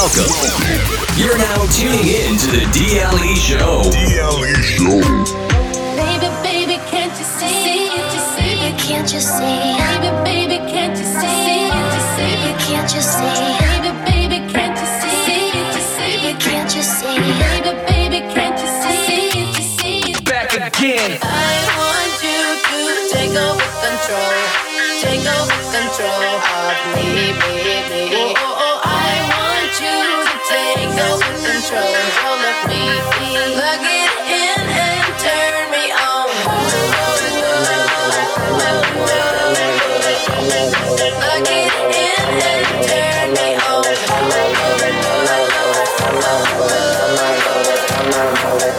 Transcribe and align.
Welcome. 0.00 0.32
You're 1.20 1.36
now 1.36 1.66
tuning 1.76 2.08
in 2.08 2.38
to 2.38 2.46
the 2.56 2.64
DLE 2.72 3.36
Show. 3.36 3.84
DLE 3.92 4.56
Show. 4.64 4.96
Baby, 5.92 6.32
baby, 6.40 6.80
can't 6.88 7.12
you 7.12 7.24
see? 7.28 7.92
Baby, 8.40 8.78
can't 8.80 9.12
you 9.12 9.20
see? 9.20 9.76
Baby, 9.76 10.08
baby, 10.24 10.56
can't 10.72 10.96
you 10.96 11.04
see? 11.04 11.68
Baby, 12.16 12.56
can't 12.64 12.88
you 12.94 13.02
see? 13.02 13.28
Baby, 13.60 13.92
baby, 14.08 14.38
can't 14.48 14.72
you 14.80 14.88
see? 14.88 15.52
Baby, 15.52 16.32
can't 16.40 16.74
you 16.74 16.82
see? 16.82 17.20
Baby, 17.44 17.72
baby, 17.84 18.20
can't 18.32 18.56
you 18.56 18.68
see? 19.60 20.14
Back 20.24 20.54
again. 20.54 21.18
I 21.20 21.60
want 21.76 22.16
you 22.24 22.40
to 22.56 23.12
take 23.12 23.36
over 23.36 23.68
control. 23.84 24.32
Take 25.04 25.28
over 25.28 25.60
control 25.76 26.40
of 26.56 26.78
me, 26.96 27.36
baby 27.36 28.49
no 31.00 31.16
control. 31.16 31.96
Hold 32.20 32.44
up 32.50 32.60
me, 32.68 32.82
plug 33.56 33.84
it 33.98 34.12
in 34.28 34.60
and 34.84 35.08
turn 35.24 35.64
me 35.72 35.84
on. 35.96 36.28
It 37.24 37.40
on. 37.40 37.70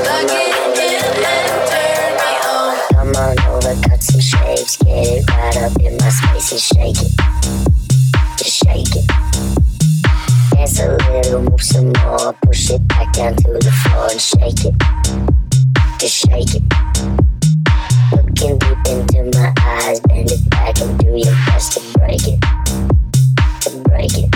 Plug 0.05 0.31
it 0.31 0.55
in 0.77 1.03
and 1.25 1.59
turn 1.71 2.11
me 2.21 2.31
on. 2.53 2.73
Come 2.93 3.13
on 3.17 3.35
over, 3.49 3.75
cut 3.87 4.01
some 4.03 4.21
shapes, 4.21 4.77
get 4.77 5.07
it 5.07 5.29
right 5.29 5.57
up 5.57 5.75
in 5.81 5.97
my 5.97 6.09
space 6.09 6.51
and 6.51 6.61
shake 6.61 7.01
it. 7.01 7.13
Just 8.37 8.63
shake 8.63 8.95
it. 8.95 9.10
Dance 10.61 10.79
a 10.79 10.95
little, 11.11 11.41
move 11.41 11.59
some 11.59 11.91
more. 12.03 12.33
Push 12.43 12.69
it 12.69 12.87
back 12.87 13.11
down 13.13 13.35
to 13.35 13.53
the 13.53 13.71
floor 13.81 14.11
and 14.11 14.21
shake 14.21 14.63
it. 14.63 14.75
Just 15.97 16.17
shake 16.17 16.53
it. 16.53 16.61
Looking 18.11 18.59
deep 18.59 18.77
into 18.85 19.39
my 19.39 19.51
eyes, 19.57 19.99
bend 20.01 20.29
it 20.29 20.49
back 20.51 20.79
and 20.79 20.99
do 20.99 21.17
your 21.17 21.33
best 21.47 21.73
to 21.73 21.97
break 21.97 22.27
it. 22.27 22.39
To 23.61 23.81
break 23.89 24.11
it. 24.13 24.29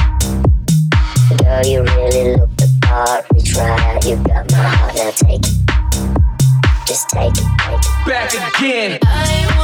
Girl, 1.44 1.64
you 1.64 1.84
really 1.84 2.38
look 2.38 2.50
the 2.58 2.76
part. 2.82 3.26
Reach 3.32 3.56
right 3.56 3.80
out, 3.80 4.04
you 4.04 4.16
got 4.16 4.52
my 4.52 4.58
heart. 4.58 4.96
Now 4.96 5.12
take 5.12 5.46
it. 5.46 6.88
Just 6.88 7.08
take 7.10 7.34
it, 7.34 7.46
take 7.60 7.78
it. 7.78 8.08
Back 8.08 8.34
again. 8.34 8.98
I'm 9.04 9.55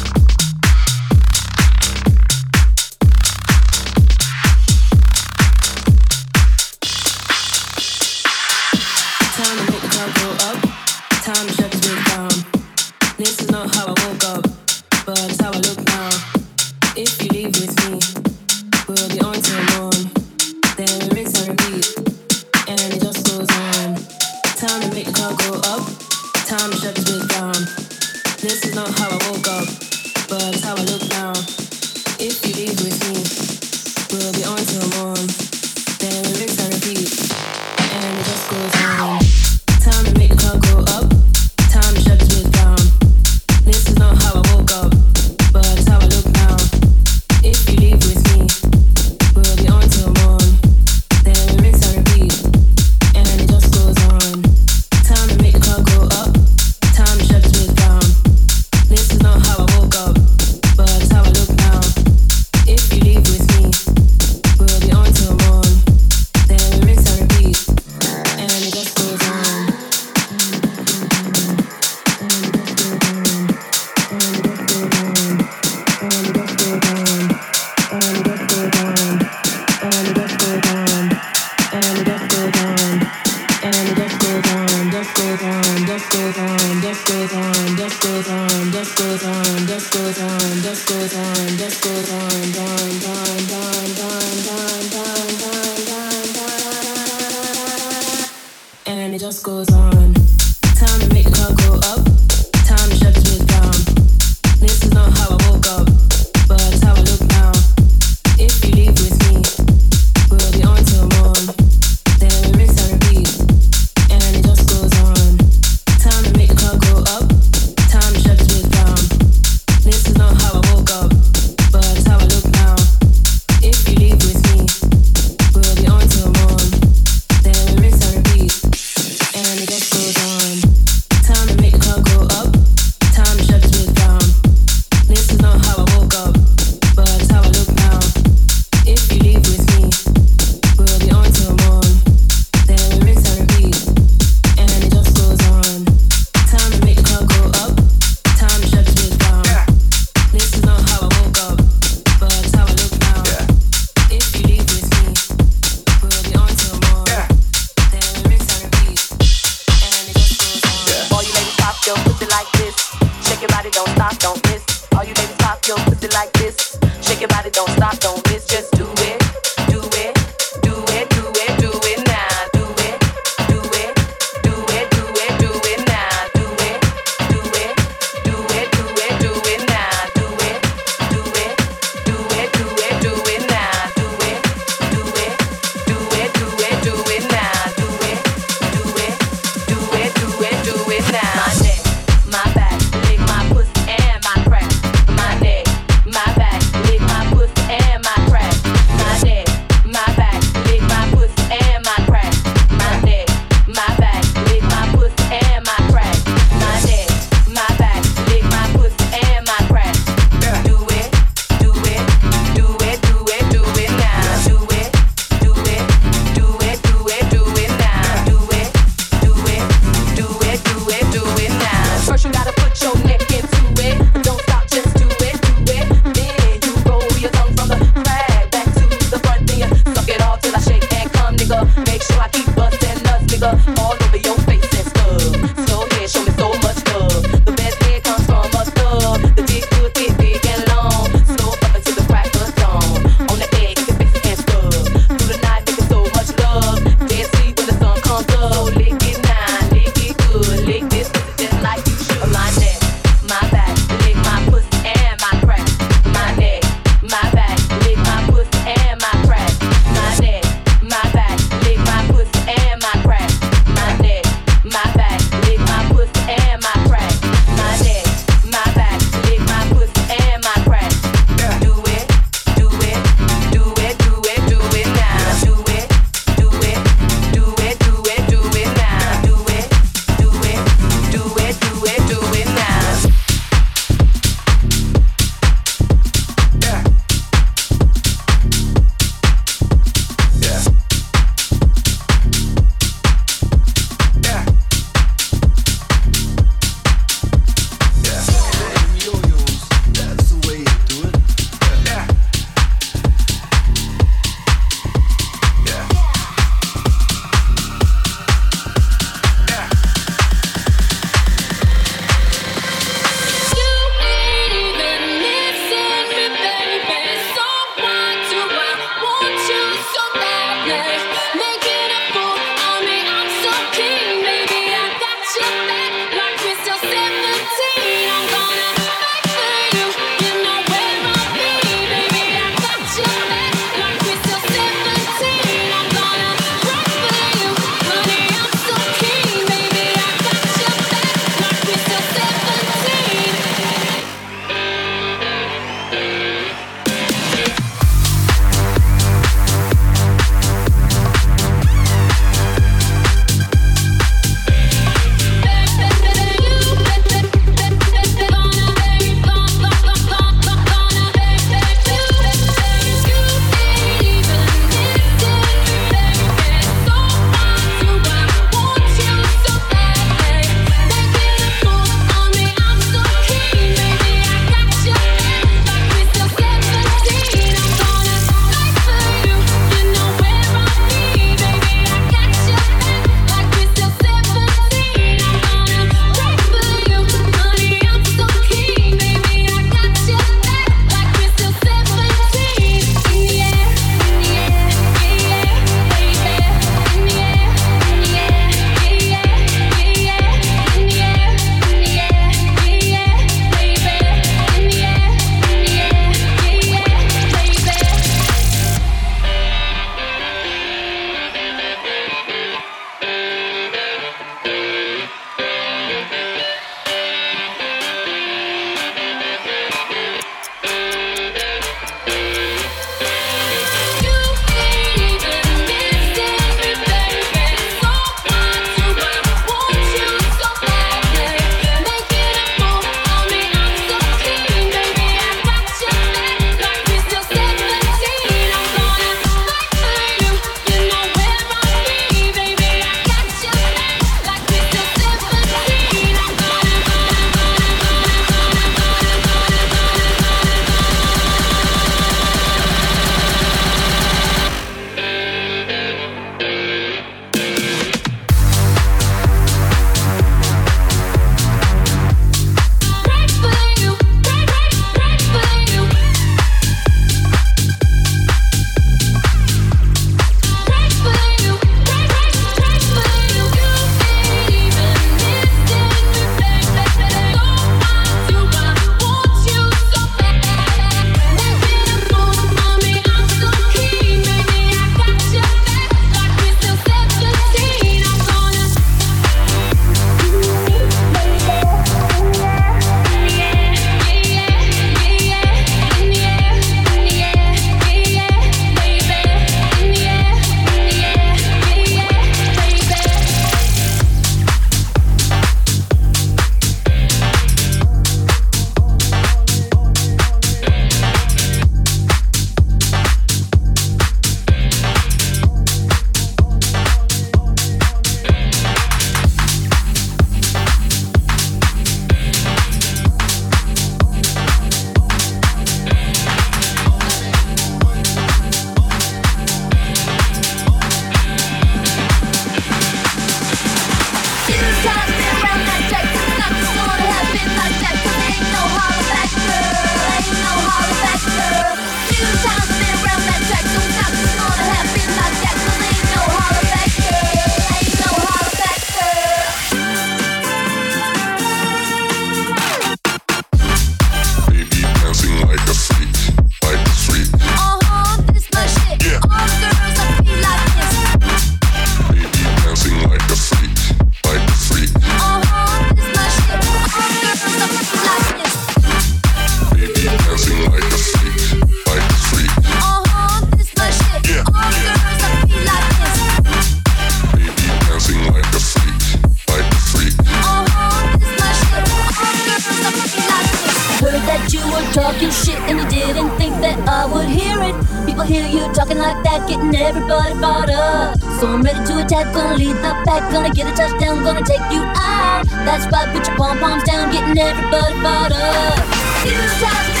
hear 588.31 588.47
you 588.47 588.73
talking 588.73 588.97
like 588.97 589.21
that, 589.23 589.43
getting 589.47 589.75
everybody 589.75 590.33
fired 590.39 590.71
up. 590.71 591.19
So 591.39 591.47
I'm 591.51 591.61
ready 591.61 591.83
to 591.83 591.93
attack, 591.99 592.33
gonna 592.33 592.55
lead 592.55 592.77
the 592.79 592.91
pack, 593.03 593.29
gonna 593.31 593.51
get 593.51 593.67
a 593.67 593.75
touchdown, 593.75 594.23
gonna 594.23 594.45
take 594.45 594.63
you 594.71 594.83
out. 594.95 595.43
That's 595.67 595.85
right, 595.91 596.07
put 596.15 596.25
your 596.25 596.37
pom 596.37 596.57
poms 596.59 596.83
down, 596.83 597.11
getting 597.11 597.37
everybody 597.37 597.93
fired 597.99 598.33
up. 598.33 598.79
You 599.27 600.00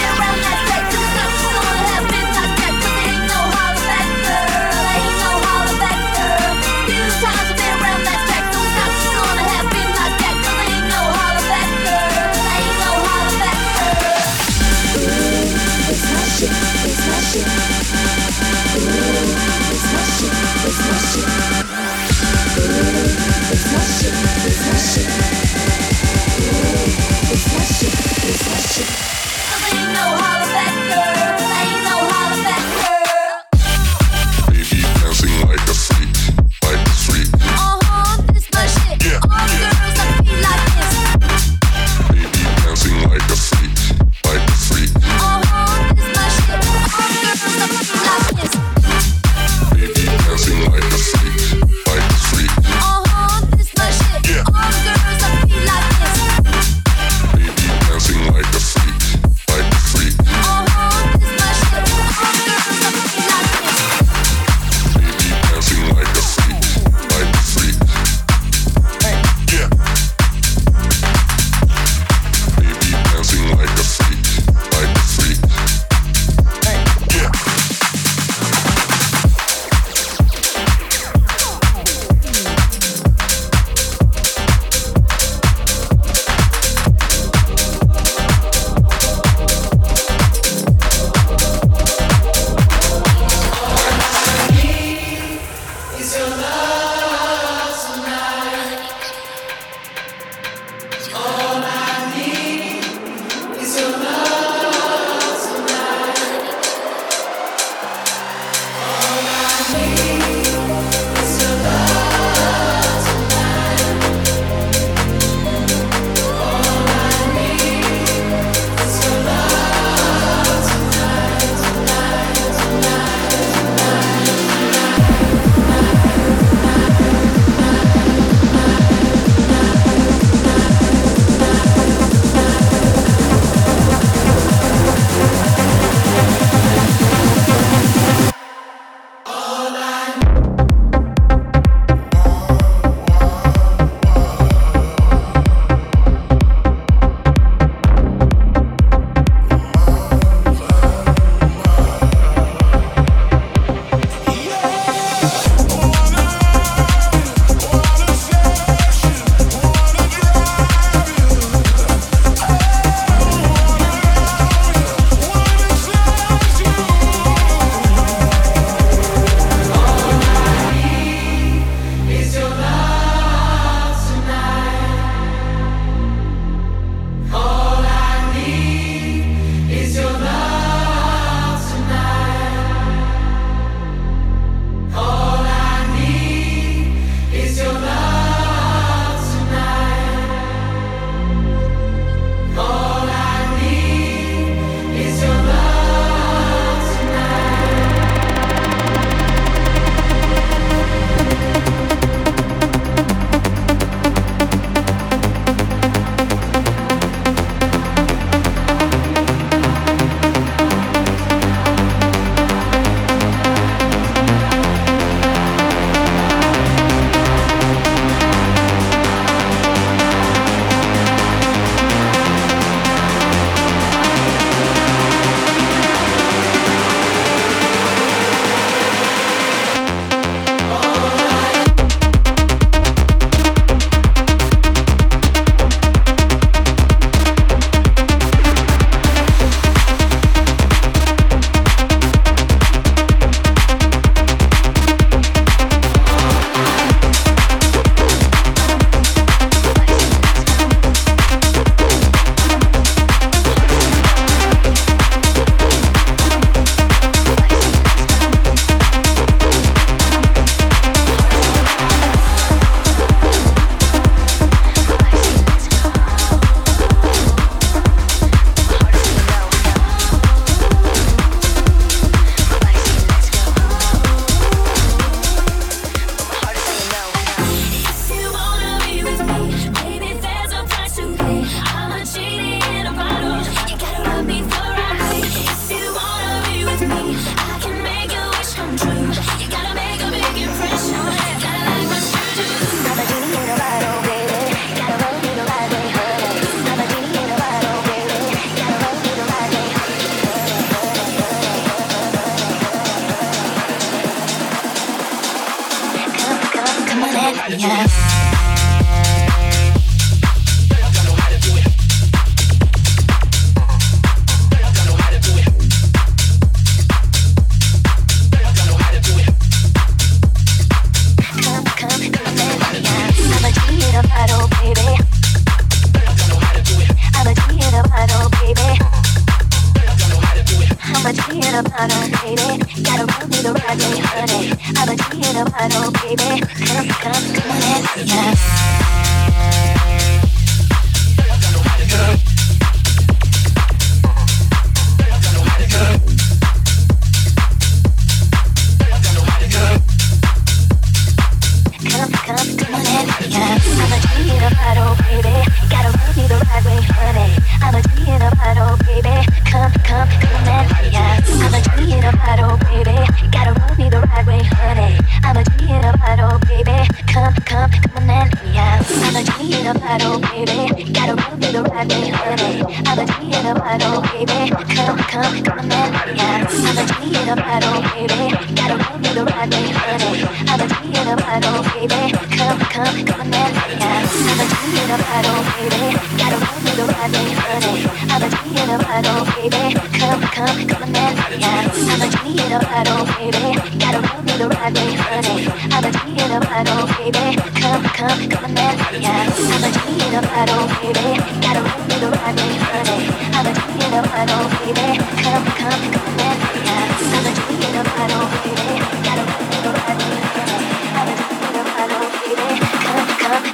come 306.91 307.03
on, 307.03 307.35
let 307.49 307.57
me 307.57 307.63
out. 307.63 308.20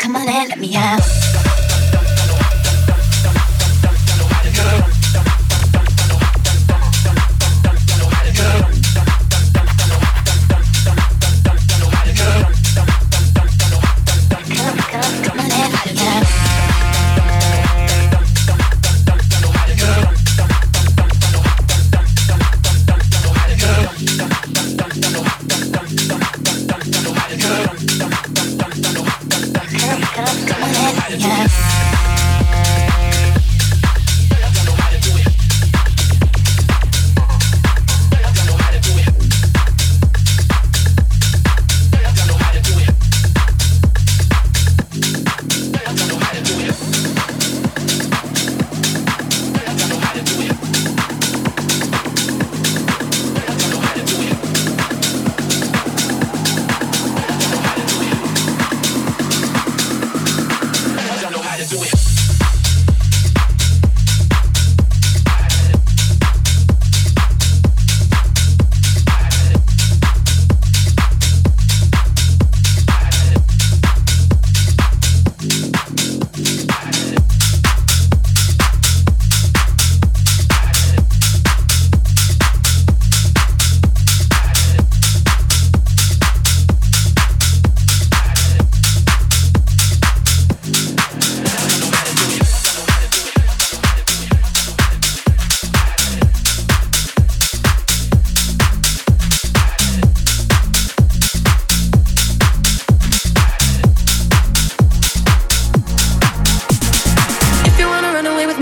Come 0.07 0.15
on 0.15 0.29
and 0.29 0.47
let 0.47 0.57
me 0.57 0.73
out. 0.73 1.26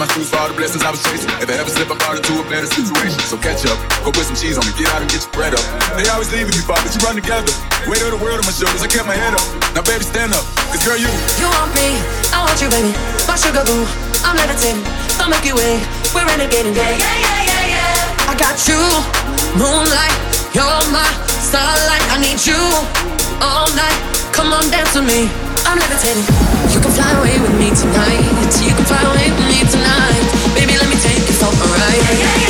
My 0.00 0.08
shoes 0.16 0.32
for 0.32 0.40
all 0.40 0.48
the 0.48 0.56
blessings 0.56 0.80
I 0.80 0.88
was 0.88 1.04
chasing. 1.04 1.28
If 1.44 1.52
I 1.52 1.60
ever 1.60 1.68
slip, 1.68 1.92
I 1.92 1.96
fall 2.00 2.16
into 2.16 2.40
a 2.40 2.44
better 2.48 2.64
situation. 2.64 3.20
So 3.28 3.36
catch 3.36 3.68
up, 3.68 3.76
go 4.00 4.08
put 4.08 4.24
some 4.24 4.32
cheese 4.32 4.56
on 4.56 4.64
me, 4.64 4.72
get 4.80 4.88
out 4.96 5.04
and 5.04 5.10
get 5.12 5.20
your 5.20 5.34
bread 5.36 5.52
up. 5.52 5.60
They 5.92 6.08
always 6.08 6.32
leaving 6.32 6.56
me, 6.56 6.64
but 6.64 6.80
you 6.88 7.00
run 7.04 7.20
together. 7.20 7.52
Weight 7.84 8.00
of 8.00 8.16
the 8.16 8.20
world 8.24 8.40
on 8.40 8.46
my 8.48 8.54
shoulders, 8.56 8.80
I 8.80 8.88
kept 8.88 9.04
my 9.04 9.12
head 9.12 9.36
up. 9.36 9.44
Now 9.76 9.84
baby, 9.84 10.00
stand 10.00 10.32
up, 10.32 10.40
cause 10.72 10.80
girl, 10.80 10.96
you. 10.96 11.12
You 11.36 11.52
want 11.52 11.76
me, 11.76 12.00
I 12.32 12.40
want 12.40 12.56
you, 12.64 12.72
baby. 12.72 12.96
My 13.28 13.36
sugar 13.36 13.60
boo, 13.60 13.84
I'm 14.24 14.40
levitating. 14.40 14.80
The 15.20 15.28
Milky 15.28 15.52
Way, 15.52 15.76
we're 16.16 16.24
renegading, 16.24 16.72
yeah, 16.72 16.96
yeah, 16.96 17.16
yeah, 17.20 17.52
yeah, 17.52 17.76
yeah. 17.76 18.32
I 18.32 18.34
got 18.40 18.56
you, 18.64 18.80
moonlight, 19.52 20.16
you're 20.56 20.80
my 20.88 21.04
starlight. 21.28 22.04
I 22.08 22.16
need 22.24 22.40
you 22.40 22.56
all 23.44 23.68
night. 23.76 24.00
Come 24.32 24.56
on, 24.56 24.64
dance 24.72 24.96
with 24.96 25.04
me. 25.04 25.28
I'm 25.66 25.78
levitating. 25.78 26.24
You 26.72 26.80
can 26.80 26.92
fly 26.92 27.10
away 27.18 27.38
with 27.40 27.54
me 27.58 27.70
tonight. 27.74 28.22
You 28.62 28.74
can 28.74 28.84
fly 28.84 29.02
away 29.02 29.30
with 29.30 29.46
me 29.48 29.60
tonight. 29.68 30.22
Baby, 30.54 30.76
let 30.78 30.88
me 30.88 30.96
take 30.96 31.26
you 31.26 31.34
for 31.34 31.50
a 31.50 31.68
ride. 31.78 32.49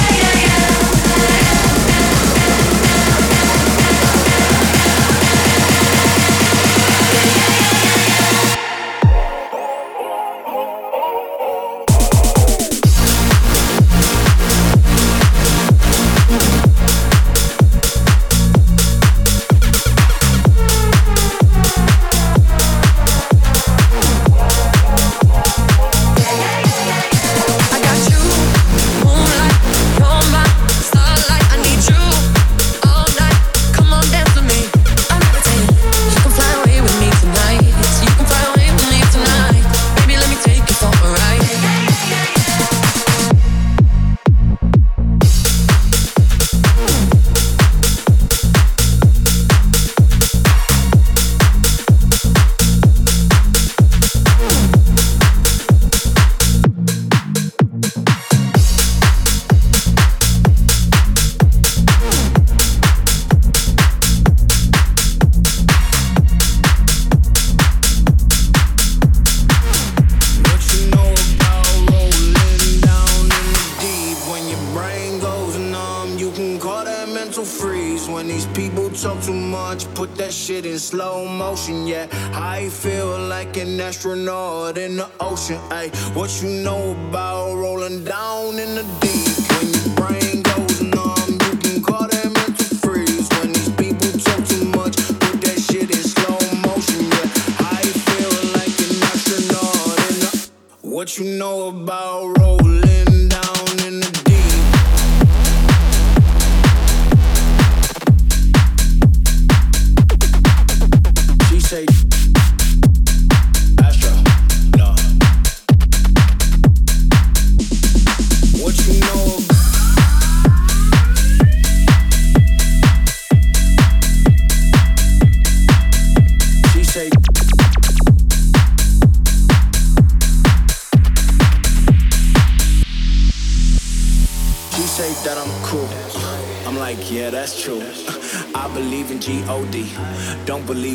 Astronaut 84.01 84.79
in 84.79 84.97
the 84.97 85.07
ocean. 85.21 85.61
Ay, 85.71 85.91
what 86.15 86.31
you 86.43 86.49
know 86.65 86.93
about 87.09 87.55
rolling 87.55 88.03
down 88.03 88.59
in 88.59 88.75
the 88.75 88.83
deep? 88.99 89.29
When 89.53 89.69
your 89.77 89.95
brain 89.95 90.41
goes 90.41 90.81
numb, 90.81 91.33
you 91.45 91.57
can 91.61 91.83
call 91.83 92.09
that 92.09 92.33
mental 92.33 92.79
freeze. 92.79 93.29
When 93.37 93.53
these 93.53 93.69
people 93.77 94.13
talk 94.19 94.43
too 94.49 94.65
much, 94.73 94.97
put 95.21 95.43
that 95.45 95.61
shit 95.61 95.91
in 95.91 96.03
slow 96.03 96.41
motion. 96.65 97.05
Yeah, 97.13 97.77
I 97.77 97.83
feel 98.09 98.33
like 98.57 98.73
an 98.81 99.03
astronaut 99.13 99.99
in 100.09 100.17
the. 100.25 100.49
What 100.81 101.19
you 101.19 101.37
know 101.37 101.69
about 101.69 102.39
rolling 102.39 102.60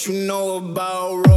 What 0.00 0.06
you 0.06 0.14
know 0.14 0.56
about 0.56 1.29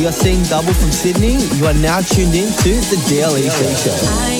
We 0.00 0.06
are 0.06 0.12
seeing 0.12 0.42
double 0.44 0.72
from 0.72 0.90
Sydney. 0.92 1.36
You 1.58 1.66
are 1.66 1.74
now 1.74 2.00
tuned 2.00 2.34
in 2.34 2.46
to 2.48 2.70
The 2.88 2.96
DLE 3.06 3.50
Show. 3.50 4.39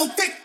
double 0.00 0.14
thick. 0.14 0.39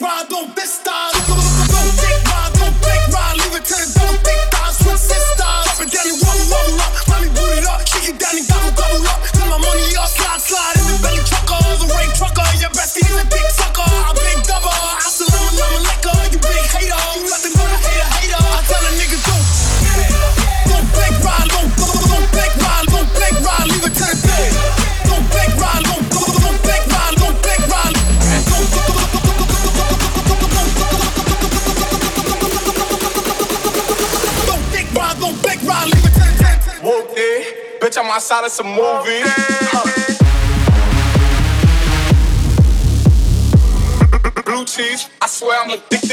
Of 38.46 38.52
some 38.52 38.68
movie. 38.68 39.24
Blue 44.44 44.66
cheese, 44.66 45.10
I 45.20 45.28
swear 45.28 45.62
I'm 45.64 45.72
addicted 45.72 46.05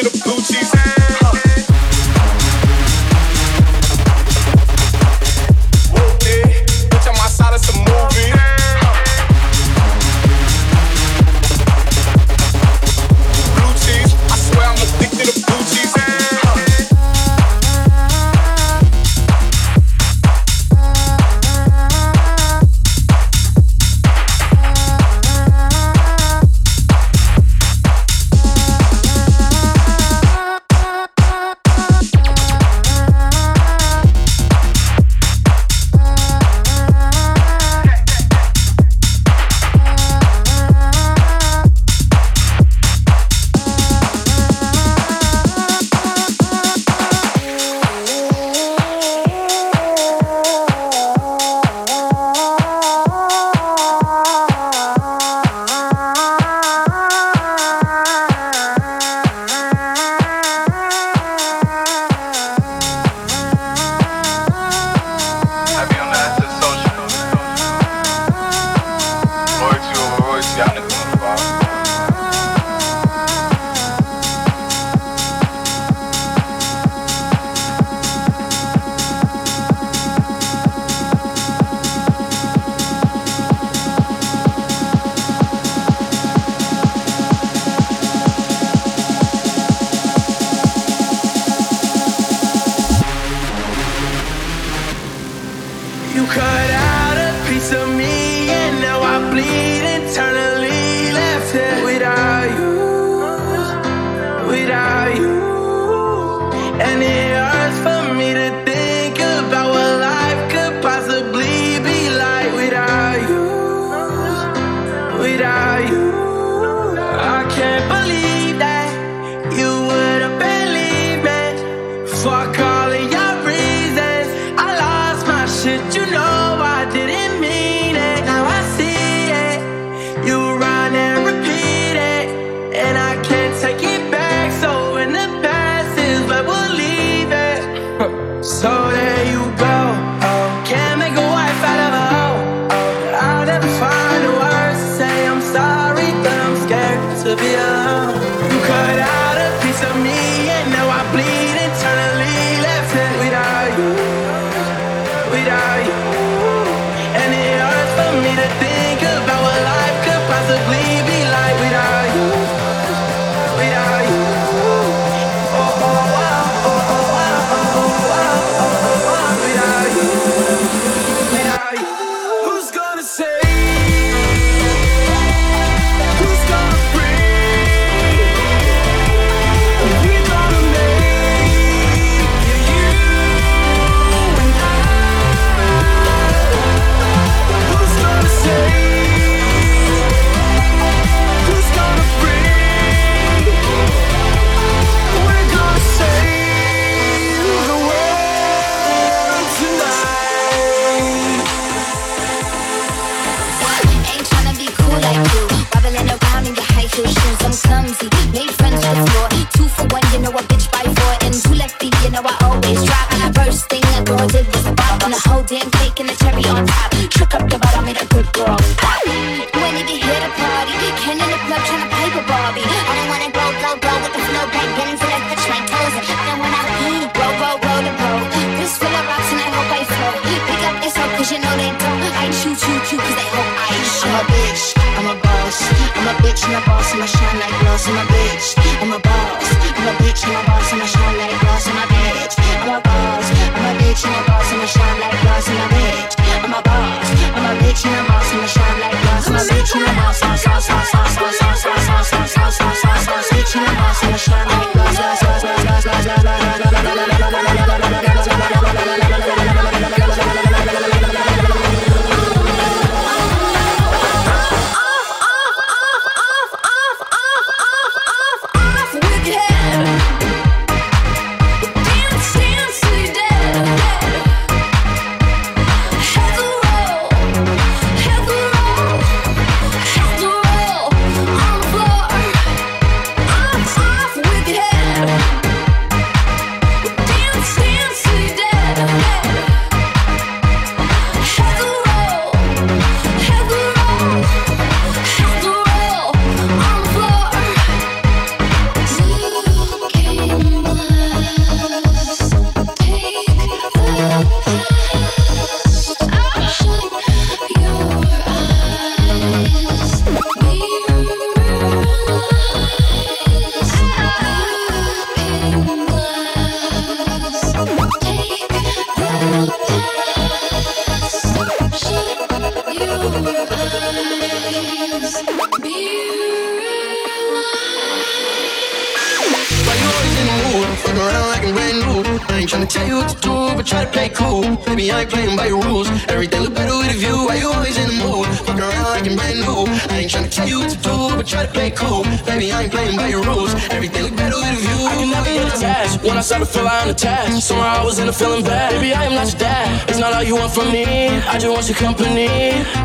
from 350.52 350.70
me. 350.70 350.84
I 350.84 351.38
just 351.40 351.48
want 351.48 351.64
your 351.64 351.78
company. 351.80 352.28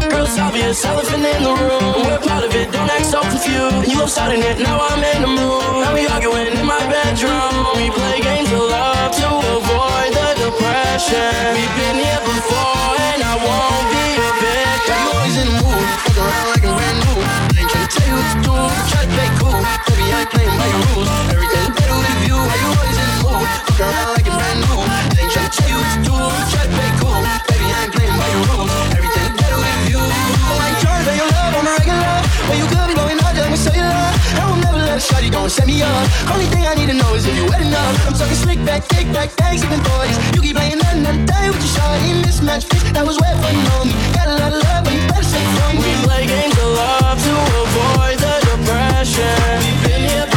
Girls, 0.07 0.39
obvious, 0.39 0.85
elephant 0.85 1.23
in 1.23 1.43
the 1.43 1.51
room. 1.51 2.07
We're 2.07 2.19
part 2.23 2.43
of 2.47 2.55
it, 2.55 2.71
don't 2.71 2.89
act 2.89 3.05
so 3.05 3.19
confused. 3.21 3.91
You 3.91 4.07
starting 4.07 4.39
it, 4.39 4.59
now 4.59 4.79
I'm 4.79 5.03
in 5.03 5.21
the 5.21 5.27
mood. 5.27 5.83
Now 5.83 5.91
we 5.93 6.07
arguing 6.07 6.47
in 6.47 6.63
my 6.63 6.79
bedroom. 6.87 7.51
We 7.75 7.91
play 7.91 8.23
games 8.23 8.51
of 8.55 8.63
love 8.71 9.11
to 9.19 9.27
avoid 9.59 10.09
the 10.15 10.27
depression. 10.47 11.59
We've 11.59 11.75
been 11.75 11.97
here 11.99 12.23
before, 12.23 12.87
and 13.11 13.19
I 13.19 13.35
won't 13.35 13.85
be 13.91 14.05
a 14.15 14.29
victim. 14.39 14.95
I'm 14.95 15.07
always 15.11 15.35
in 15.35 15.47
the 15.51 15.57
mood, 15.59 15.87
fuck 16.07 16.17
around 16.23 16.47
like 16.55 16.63
a 16.63 16.71
brand 16.71 16.97
new. 17.03 17.17
I 17.19 17.51
ain't 17.51 17.67
tryna 17.67 17.89
tell 17.91 18.07
you 18.07 18.15
what 18.15 18.27
to 18.31 18.37
do, 18.47 18.55
try 18.87 19.01
to 19.03 19.11
play 19.11 19.29
cool. 19.43 19.59
Baby, 19.91 20.05
I 20.07 20.23
ain't 20.23 20.31
playing 20.31 20.55
by 20.55 20.67
your 20.71 20.83
rules. 20.95 21.11
Everything's 21.35 21.75
better 21.75 21.97
with 21.99 22.19
you. 22.31 22.37
Why 22.47 22.55
you 22.63 22.67
always 22.71 22.95
in 22.95 23.07
the 23.11 23.17
mood, 23.27 23.47
fuck 23.67 23.79
around 23.83 24.09
like 24.15 24.27
a 24.31 24.33
brand 24.39 24.59
new. 24.63 24.79
I 24.87 25.03
ain't 25.19 25.31
tryna 25.35 25.51
tell 25.51 25.67
you 25.67 25.79
what 25.83 25.91
to 25.91 25.99
do. 26.06 26.06
Shawty 35.07 35.31
gon' 35.31 35.49
set 35.49 35.67
me 35.67 35.81
up. 35.81 36.03
Only 36.33 36.47
thing 36.47 36.67
I 36.67 36.75
need 36.75 36.87
to 36.87 36.93
know 36.93 37.15
is 37.15 37.25
if 37.25 37.35
you 37.35 37.45
wet 37.45 37.61
enough. 37.61 38.07
I'm 38.07 38.13
talking 38.13 38.35
slick 38.35 38.59
back, 38.65 38.87
kick 38.89 39.07
back, 39.13 39.29
thanks 39.39 39.63
even 39.63 39.79
boys. 39.79 40.15
You 40.35 40.41
keep 40.41 40.55
playing 40.55 40.79
that 40.79 40.95
another 40.95 41.23
day 41.25 41.47
with 41.47 41.63
your 41.63 41.73
shawty 41.79 42.11
mismatch 42.23 42.65
fix. 42.67 42.83
That 42.91 43.05
was 43.07 43.17
wet 43.19 43.35
when 43.39 43.55
you 43.55 43.63
know 43.63 43.85
me. 43.85 43.93
Got 44.13 44.27
a 44.27 44.35
lot 44.35 44.51
of 44.51 44.59
love, 44.63 44.83
but 44.83 44.93
you 44.93 45.07
better 45.07 45.23
stay 45.23 45.45
from 45.55 45.79
me. 45.79 45.87
We 45.87 46.03
play 46.03 46.23
games 46.27 46.57
of 46.59 46.69
love 46.75 47.17
to 47.23 47.33
avoid 47.63 48.17
the 48.19 48.35
depression. 48.51 49.31
We've 49.63 49.81
been 49.87 50.03
here. 50.09 50.36